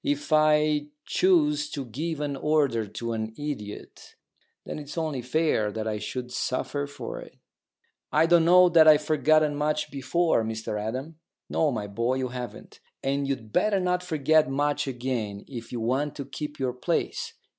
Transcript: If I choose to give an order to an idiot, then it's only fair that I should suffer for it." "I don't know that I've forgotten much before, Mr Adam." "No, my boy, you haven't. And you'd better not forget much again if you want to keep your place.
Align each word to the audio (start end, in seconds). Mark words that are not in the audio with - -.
If 0.03 0.33
I 0.33 0.87
choose 1.05 1.69
to 1.69 1.85
give 1.85 2.21
an 2.21 2.35
order 2.35 2.87
to 2.87 3.13
an 3.13 3.35
idiot, 3.37 4.15
then 4.65 4.79
it's 4.79 4.97
only 4.97 5.21
fair 5.21 5.71
that 5.71 5.87
I 5.87 5.99
should 5.99 6.31
suffer 6.31 6.87
for 6.87 7.19
it." 7.19 7.37
"I 8.11 8.25
don't 8.25 8.43
know 8.45 8.67
that 8.67 8.87
I've 8.87 9.03
forgotten 9.03 9.55
much 9.55 9.91
before, 9.91 10.43
Mr 10.43 10.81
Adam." 10.81 11.19
"No, 11.51 11.69
my 11.71 11.85
boy, 11.85 12.15
you 12.15 12.29
haven't. 12.29 12.79
And 13.03 13.27
you'd 13.27 13.53
better 13.53 13.79
not 13.79 14.01
forget 14.01 14.49
much 14.49 14.87
again 14.87 15.45
if 15.47 15.71
you 15.71 15.79
want 15.79 16.15
to 16.15 16.25
keep 16.25 16.57
your 16.57 16.73
place. 16.73 17.33